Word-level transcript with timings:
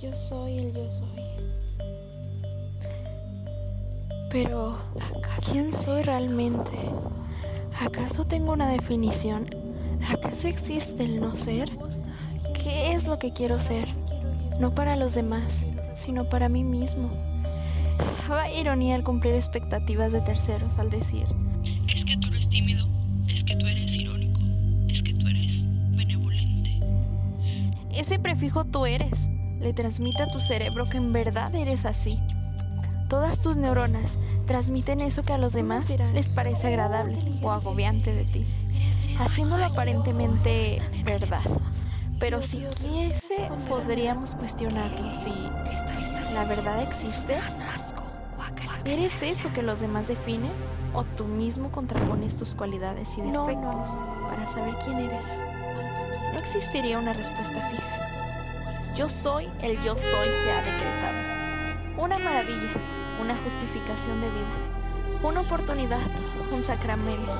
Yo 0.00 0.14
soy 0.14 0.58
el 0.58 0.72
yo 0.72 0.88
soy. 0.88 1.08
Pero, 4.30 4.78
¿quién 5.50 5.72
soy 5.72 6.02
realmente? 6.02 6.70
¿Acaso 7.80 8.24
tengo 8.24 8.52
una 8.52 8.70
definición? 8.70 9.50
¿Acaso 10.08 10.46
existe 10.46 11.02
el 11.02 11.20
no 11.20 11.36
ser? 11.36 11.70
¿Qué 12.62 12.92
es 12.92 13.08
lo 13.08 13.18
que 13.18 13.32
quiero 13.32 13.58
ser? 13.58 13.88
No 14.60 14.72
para 14.72 14.94
los 14.94 15.16
demás, 15.16 15.66
sino 15.96 16.28
para 16.28 16.48
mí 16.48 16.62
mismo. 16.62 17.10
Va 18.30 18.48
ironía 18.52 18.94
al 18.94 19.02
cumplir 19.02 19.34
expectativas 19.34 20.12
de 20.12 20.20
terceros 20.20 20.78
al 20.78 20.90
decir, 20.90 21.26
es 21.88 22.04
que 22.04 22.16
tú 22.16 22.28
eres 22.28 22.48
tímido, 22.48 22.86
es 23.26 23.42
que 23.42 23.56
tú 23.56 23.66
eres 23.66 23.96
irónico, 23.96 24.40
es 24.86 25.02
que 25.02 25.14
tú 25.14 25.26
eres 25.26 25.64
benevolente. 25.96 26.78
Ese 27.90 28.20
prefijo 28.20 28.64
tú 28.64 28.86
eres 28.86 29.28
le 29.60 29.72
transmite 29.72 30.22
a 30.22 30.28
tu 30.28 30.40
cerebro 30.40 30.84
que 30.84 30.96
en 30.96 31.12
verdad 31.12 31.54
eres 31.54 31.84
así. 31.84 32.18
Todas 33.08 33.40
tus 33.40 33.56
neuronas 33.56 34.18
transmiten 34.46 35.00
eso 35.00 35.22
que 35.22 35.32
a 35.32 35.38
los 35.38 35.52
demás 35.52 35.88
les 36.12 36.28
parece 36.28 36.66
agradable 36.66 37.18
o 37.42 37.50
agobiante 37.50 38.12
de 38.12 38.24
ti, 38.24 38.46
haciéndolo 39.18 39.64
aparentemente 39.64 40.82
verdad. 41.04 41.42
Pero 42.20 42.42
si 42.42 42.58
quisiese, 42.58 43.48
podríamos 43.68 44.34
cuestionarlo 44.34 45.14
si 45.14 45.30
la 46.34 46.44
verdad 46.44 46.82
existe. 46.82 47.34
¿Eres 48.84 49.22
eso 49.22 49.52
que 49.52 49.62
los 49.62 49.80
demás 49.80 50.08
definen 50.08 50.52
o 50.94 51.04
tú 51.04 51.24
mismo 51.24 51.70
contrapones 51.70 52.36
tus 52.36 52.54
cualidades 52.54 53.08
y 53.16 53.22
defectos 53.22 53.88
para 54.28 54.48
saber 54.52 54.74
quién 54.84 54.98
eres? 54.98 55.24
No 56.32 56.38
existiría 56.38 56.98
una 56.98 57.12
respuesta 57.12 57.60
fija. 57.70 57.87
Yo 58.98 59.08
soy 59.08 59.48
el 59.62 59.80
yo 59.80 59.96
soy 59.96 60.28
se 60.28 60.50
ha 60.50 60.60
decretado. 60.60 62.02
Una 62.02 62.18
maravilla, 62.18 62.72
una 63.22 63.36
justificación 63.44 64.20
de 64.20 64.28
vida, 64.28 65.22
una 65.22 65.42
oportunidad, 65.42 66.00
un 66.50 66.64
sacramento, 66.64 67.32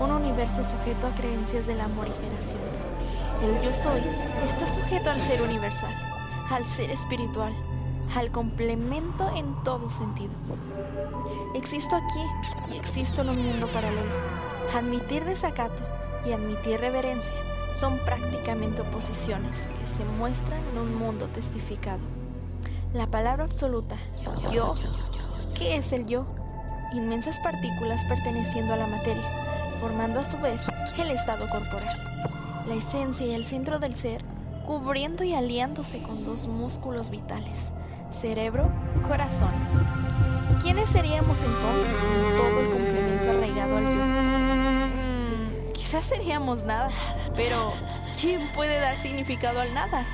un 0.00 0.12
universo 0.12 0.62
sujeto 0.62 1.08
a 1.08 1.14
creencias 1.16 1.66
del 1.66 1.80
amor 1.80 2.06
y 2.06 2.12
generación. 2.12 2.60
El 3.42 3.64
yo 3.64 3.74
soy 3.74 4.00
está 4.46 4.72
sujeto 4.72 5.10
al 5.10 5.20
ser 5.22 5.42
universal, 5.42 5.92
al 6.48 6.64
ser 6.66 6.92
espiritual, 6.92 7.52
al 8.14 8.30
complemento 8.30 9.28
en 9.34 9.60
todo 9.64 9.90
sentido. 9.90 10.34
Existo 11.56 11.96
aquí 11.96 12.72
y 12.72 12.76
existo 12.76 13.22
en 13.22 13.30
un 13.30 13.44
mundo 13.44 13.66
paralelo. 13.72 14.14
Admitir 14.72 15.24
desacato 15.24 15.82
y 16.24 16.30
admitir 16.30 16.78
reverencia 16.78 17.51
son 17.78 17.98
prácticamente 17.98 18.82
oposiciones 18.82 19.56
que 19.56 19.96
se 19.96 20.04
muestran 20.18 20.60
en 20.72 20.78
un 20.78 20.94
mundo 20.94 21.26
testificado. 21.26 22.00
La 22.92 23.06
palabra 23.06 23.44
absoluta, 23.44 23.96
yo, 24.52 24.74
¿qué 25.54 25.76
es 25.76 25.92
el 25.92 26.06
yo? 26.06 26.26
Inmensas 26.94 27.38
partículas 27.38 28.04
perteneciendo 28.04 28.74
a 28.74 28.76
la 28.76 28.86
materia, 28.86 29.22
formando 29.80 30.20
a 30.20 30.24
su 30.24 30.38
vez 30.38 30.60
el 31.02 31.10
estado 31.10 31.48
corporal. 31.48 31.96
La 32.68 32.74
esencia 32.74 33.26
y 33.26 33.34
el 33.34 33.44
centro 33.44 33.78
del 33.78 33.94
ser, 33.94 34.22
cubriendo 34.66 35.24
y 35.24 35.34
aliándose 35.34 36.00
con 36.02 36.24
dos 36.24 36.46
músculos 36.46 37.10
vitales, 37.10 37.72
cerebro, 38.20 38.68
corazón. 39.08 39.50
¿Quiénes 40.62 40.88
seríamos 40.90 41.42
entonces 41.42 41.92
sin 42.00 42.36
todo 42.36 42.60
el 42.60 42.70
complemento 42.70 43.30
arraigado 43.30 43.76
al 43.76 43.84
yo? 43.84 44.31
Quizás 45.92 46.06
seríamos 46.06 46.64
nada, 46.64 46.88
pero 47.36 47.74
¿quién 48.18 48.50
puede 48.54 48.80
dar 48.80 48.96
significado 48.96 49.60
al 49.60 49.74
nada? 49.74 50.06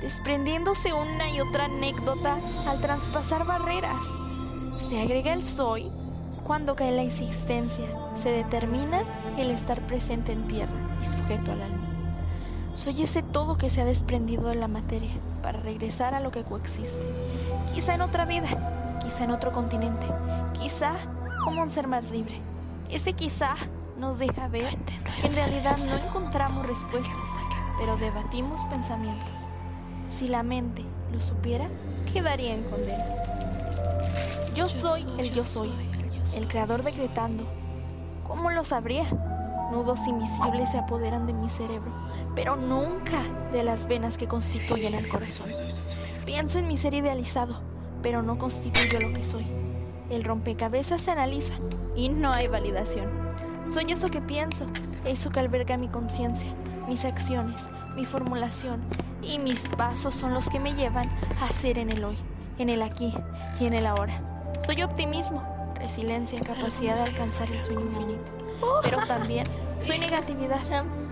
Desprendiéndose 0.00 0.94
una 0.94 1.30
y 1.30 1.40
otra 1.40 1.66
anécdota 1.66 2.36
al 2.66 2.80
traspasar 2.80 3.46
barreras. 3.46 4.02
Se 4.88 5.00
agrega 5.00 5.32
el 5.32 5.44
soy 5.44 5.92
cuando 6.42 6.74
cae 6.74 6.90
la 6.90 7.04
existencia. 7.04 7.84
Se 8.20 8.30
determina 8.30 9.04
el 9.38 9.52
estar 9.52 9.80
presente 9.86 10.32
en 10.32 10.48
tierra 10.48 10.74
y 11.00 11.06
sujeto 11.06 11.52
al 11.52 11.62
alma. 11.62 11.88
Soy 12.74 13.00
ese 13.00 13.22
todo 13.22 13.56
que 13.56 13.70
se 13.70 13.82
ha 13.82 13.84
desprendido 13.84 14.48
de 14.48 14.56
la 14.56 14.66
materia 14.66 15.12
para 15.40 15.60
regresar 15.60 16.14
a 16.14 16.20
lo 16.20 16.32
que 16.32 16.42
coexiste. 16.42 17.06
Quizá 17.76 17.94
en 17.94 18.00
otra 18.00 18.24
vida, 18.24 18.98
quizá 19.04 19.22
en 19.22 19.30
otro 19.30 19.52
continente, 19.52 20.06
quizá 20.60 20.94
como 21.44 21.62
un 21.62 21.70
ser 21.70 21.86
más 21.86 22.10
libre. 22.10 22.40
Ese 22.90 23.12
quizá 23.12 23.54
nos 23.98 24.18
deja 24.18 24.48
ver 24.48 24.76
que 25.20 25.26
en 25.26 25.34
realidad 25.34 25.78
no 25.78 25.96
encontramos 25.96 26.66
respuestas, 26.66 27.16
pero 27.78 27.96
debatimos 27.96 28.62
pensamientos. 28.64 29.34
Si 30.10 30.28
la 30.28 30.42
mente 30.42 30.82
lo 31.12 31.20
supiera, 31.20 31.68
quedaría 32.12 32.54
en 32.54 32.62
condena. 32.64 33.04
Yo 34.54 34.68
soy 34.68 35.06
el 35.18 35.30
yo 35.30 35.44
soy, 35.44 35.70
el 36.34 36.48
creador 36.48 36.82
decretando. 36.82 37.44
¿Cómo 38.24 38.50
lo 38.50 38.64
sabría? 38.64 39.06
Nudos 39.70 40.06
invisibles 40.06 40.70
se 40.70 40.78
apoderan 40.78 41.26
de 41.26 41.32
mi 41.32 41.48
cerebro, 41.48 41.92
pero 42.34 42.56
nunca 42.56 43.22
de 43.52 43.64
las 43.64 43.86
venas 43.86 44.16
que 44.16 44.28
constituyen 44.28 44.94
el 44.94 45.08
corazón. 45.08 45.50
Pienso 46.24 46.58
en 46.58 46.68
mi 46.68 46.78
ser 46.78 46.94
idealizado, 46.94 47.60
pero 48.02 48.22
no 48.22 48.38
constituyo 48.38 49.00
lo 49.00 49.12
que 49.14 49.24
soy. 49.24 49.46
El 50.10 50.24
rompecabezas 50.24 51.00
se 51.00 51.10
analiza 51.10 51.54
y 51.96 52.08
no 52.08 52.32
hay 52.32 52.46
validación. 52.46 53.35
Soy 53.72 53.92
eso 53.92 54.08
que 54.08 54.20
pienso, 54.20 54.66
eso 55.04 55.30
que 55.30 55.40
alberga 55.40 55.76
mi 55.76 55.88
conciencia, 55.88 56.48
mis 56.88 57.04
acciones, 57.04 57.60
mi 57.94 58.06
formulación 58.06 58.80
y 59.22 59.38
mis 59.38 59.68
pasos 59.70 60.14
son 60.14 60.34
los 60.34 60.48
que 60.48 60.60
me 60.60 60.74
llevan 60.74 61.06
a 61.40 61.48
ser 61.50 61.78
en 61.78 61.90
el 61.90 62.04
hoy, 62.04 62.16
en 62.58 62.68
el 62.68 62.82
aquí 62.82 63.12
y 63.60 63.66
en 63.66 63.74
el 63.74 63.86
ahora. 63.86 64.20
Soy 64.64 64.82
optimismo, 64.82 65.42
resiliencia, 65.74 66.40
capacidad 66.40 66.96
de 66.96 67.02
alcanzar 67.02 67.50
el 67.50 67.60
sueño 67.60 67.82
infinito 67.82 68.46
pero 68.82 69.06
también 69.06 69.46
soy 69.80 69.98
negatividad 69.98 70.60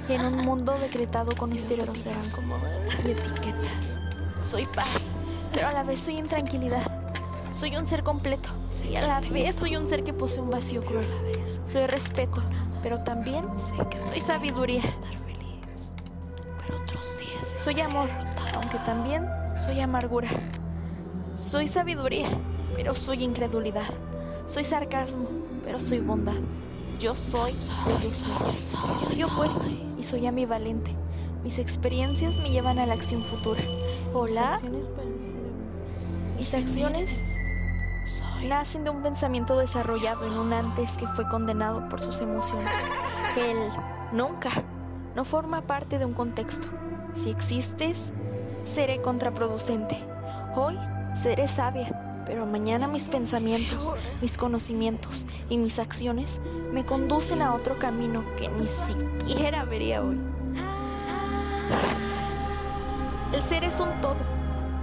en 0.09 0.25
un 0.25 0.37
mundo 0.39 0.77
decretado 0.79 1.35
con 1.37 1.53
estereotipos 1.53 2.39
y 3.05 3.11
etiquetas. 3.11 4.49
Soy 4.49 4.67
paz, 4.67 4.89
pero 5.53 5.69
a 5.69 5.73
la 5.73 5.83
vez 5.83 6.01
soy 6.01 6.19
intranquilidad. 6.19 7.04
Soy 7.55 7.77
un 7.77 7.87
ser 7.87 8.03
completo 8.03 8.49
y 8.91 8.97
a 8.97 9.07
la 9.07 9.21
vez 9.21 9.55
soy 9.55 9.77
un 9.77 9.87
ser 9.87 10.03
que 10.03 10.13
posee 10.13 10.43
un 10.43 10.51
vacío 10.51 10.85
cruel. 10.85 11.07
Soy 11.69 11.87
respeto, 11.87 12.43
pero 12.83 12.99
también 13.01 13.45
soy 14.01 14.21
sabiduría. 14.21 14.83
Soy 17.57 17.81
amor, 17.81 18.09
aunque 18.55 18.79
también 18.79 19.29
soy 19.55 19.79
amargura. 19.79 20.29
Soy 21.37 21.69
sabiduría, 21.69 22.29
pero 22.75 22.93
soy 22.97 23.23
incredulidad. 23.23 23.89
Soy 24.49 24.65
sarcasmo, 24.65 25.29
pero 25.65 25.79
soy 25.79 26.01
bondad. 26.01 26.35
Yo 26.99 27.15
soy, 27.15 27.53
yo 27.53 28.11
soy, 28.11 28.57
soy 28.57 29.23
opuesto 29.23 29.69
y 29.97 30.03
soy 30.03 30.27
ambivalente. 30.27 30.91
Mis 31.45 31.61
experiencias 31.61 32.37
me 32.39 32.51
llevan 32.51 32.81
a 32.81 32.87
la 32.87 32.95
acción 32.95 33.23
futura. 33.23 33.63
Hola. 34.13 34.61
Mis 36.37 36.53
acciones 36.53 37.11
nacen 38.43 38.85
de 38.85 38.91
un 38.91 39.03
pensamiento 39.03 39.59
desarrollado 39.59 40.27
en 40.27 40.35
un 40.35 40.53
antes 40.53 40.91
que 40.93 41.07
fue 41.09 41.29
condenado 41.29 41.89
por 41.89 42.01
sus 42.01 42.21
emociones. 42.21 42.73
El 43.37 43.57
nunca 44.13 44.51
no 45.15 45.25
forma 45.25 45.63
parte 45.63 45.99
de 45.99 46.05
un 46.05 46.15
contexto. 46.15 46.67
Si 47.17 47.31
existes, 47.31 47.99
seré 48.67 49.01
contraproducente. 49.01 49.99
Hoy 50.57 50.79
seré 51.23 51.49
sabia 51.49 52.05
pero 52.27 52.47
mañana 52.47 52.89
mis 52.89 53.09
pensamientos, 53.09 53.93
mis 54.21 54.37
conocimientos 54.37 55.27
y 55.49 55.59
mis 55.59 55.79
acciones 55.79 56.41
me 56.73 56.85
conducen 56.85 57.43
a 57.43 57.55
otro 57.55 57.79
camino 57.79 58.25
que 58.37 58.49
ni 58.49 58.67
siquiera 58.67 59.65
vería 59.65 60.03
hoy. 60.03 60.19
El 63.33 63.43
ser 63.43 63.65
es 63.65 63.81
un 63.81 63.91
todo, 64.01 64.17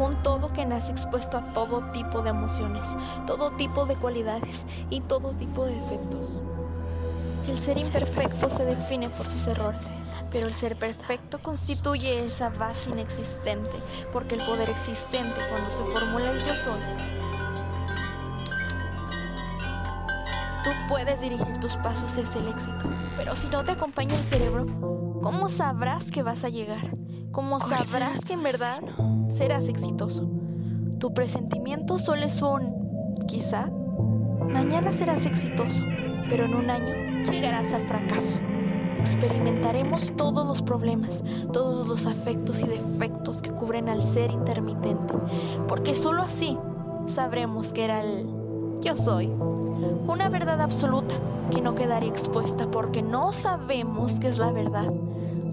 un 0.05 0.21
todo 0.23 0.51
que 0.51 0.65
nace 0.65 0.91
expuesto 0.91 1.37
a 1.37 1.53
todo 1.53 1.91
tipo 1.91 2.21
de 2.21 2.29
emociones, 2.31 2.83
todo 3.27 3.51
tipo 3.51 3.85
de 3.85 3.95
cualidades 3.95 4.65
y 4.89 5.01
todo 5.01 5.31
tipo 5.33 5.65
de 5.65 5.77
efectos. 5.77 6.39
El 7.47 7.57
ser 7.59 7.77
imperfecto 7.77 8.49
se 8.49 8.65
define 8.65 9.09
por 9.09 9.27
sus 9.27 9.47
errores, 9.47 9.85
pero 10.31 10.47
el 10.47 10.53
ser 10.53 10.75
perfecto 10.75 11.39
constituye 11.41 12.25
esa 12.25 12.49
base 12.49 12.89
inexistente, 12.89 13.71
porque 14.13 14.35
el 14.35 14.45
poder 14.45 14.69
existente 14.69 15.39
cuando 15.49 15.69
se 15.69 15.83
formula 15.83 16.31
el 16.31 16.45
yo 16.45 16.55
soy 16.55 16.79
Tú 20.63 20.69
puedes 20.87 21.19
dirigir 21.19 21.59
tus 21.59 21.75
pasos 21.77 22.15
hacia 22.15 22.39
el 22.39 22.47
éxito, 22.49 22.85
pero 23.17 23.35
si 23.35 23.49
no 23.49 23.63
te 23.65 23.71
acompaña 23.71 24.15
el 24.15 24.23
cerebro, 24.23 24.67
¿cómo 25.23 25.49
sabrás 25.49 26.11
que 26.11 26.21
vas 26.21 26.43
a 26.43 26.49
llegar? 26.49 26.91
¿Cómo 27.31 27.61
sabrás 27.61 28.19
que 28.25 28.33
en 28.33 28.43
verdad 28.43 28.81
serás 29.29 29.69
exitoso? 29.69 30.29
Tu 30.99 31.13
presentimiento 31.13 31.97
solo 31.97 32.25
es 32.25 32.41
un 32.41 33.15
quizá. 33.25 33.69
Mañana 34.49 34.91
serás 34.91 35.25
exitoso, 35.25 35.81
pero 36.29 36.43
en 36.43 36.55
un 36.55 36.69
año 36.69 37.23
llegarás 37.31 37.73
al 37.73 37.83
fracaso. 37.83 38.37
experimentaremos 38.99 40.11
todos 40.17 40.45
los 40.45 40.61
problemas, 40.61 41.23
todos 41.53 41.87
los 41.87 42.05
afectos 42.05 42.59
y 42.59 42.67
defectos 42.67 43.41
que 43.41 43.51
cubren 43.51 43.87
al 43.87 44.01
ser 44.01 44.29
intermitente, 44.29 45.13
porque 45.67 45.95
sólo 45.95 46.21
así 46.21 46.57
sabremos 47.07 47.71
que 47.71 47.85
era 47.85 48.03
el 48.03 48.27
yo 48.81 48.95
soy, 48.97 49.27
una 49.27 50.27
verdad 50.29 50.59
absoluta 50.61 51.15
que 51.49 51.61
no 51.61 51.75
quedaría 51.75 52.09
expuesta 52.09 52.69
porque 52.69 53.01
no 53.01 53.31
sabemos 53.31 54.19
qué 54.19 54.27
es 54.27 54.37
la 54.37 54.51
verdad. 54.51 54.91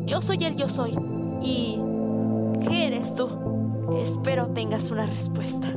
Yo 0.07 0.21
soy 0.21 0.45
el 0.45 0.57
yo 0.57 0.69
soy. 0.69 1.18
¿Y 1.43 1.79
qué 2.67 2.87
eres 2.87 3.15
tú? 3.15 3.29
Espero 4.01 4.49
tengas 4.49 4.91
una 4.91 5.07
respuesta. 5.07 5.69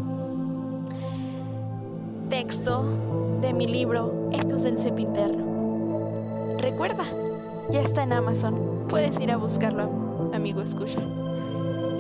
Texto 2.30 2.86
de 3.42 3.54
mi 3.54 3.68
libro 3.68 4.30
Ecos 4.32 4.64
del 4.64 4.78
Sepinterno. 4.78 6.58
Recuerda, 6.58 7.06
ya 7.70 7.82
está 7.82 8.04
en 8.04 8.14
Amazon. 8.14 8.86
Puedes 8.88 9.20
ir 9.20 9.32
a 9.32 9.38
buscarlo, 9.38 10.32
amigo 10.34 10.62
escucha. 10.62 11.00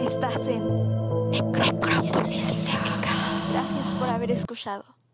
Estás 0.06 0.48
en 0.48 1.12
Gracias 3.52 3.96
por 4.00 4.10
haber 4.10 4.32
escuchado. 4.32 5.01